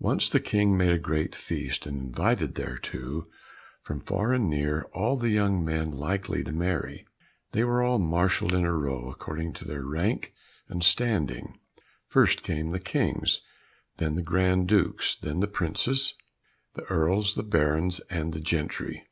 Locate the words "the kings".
12.70-13.42